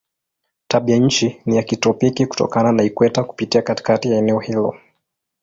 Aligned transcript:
Tabianchi 0.67 1.41
ni 1.45 1.55
ya 1.55 1.63
kitropiki 1.63 2.25
kutokana 2.25 2.71
na 2.71 2.83
ikweta 2.83 3.23
kupita 3.23 3.61
katikati 3.61 4.11
ya 4.11 4.17
eneo 4.17 4.39
hilo. 4.39 4.75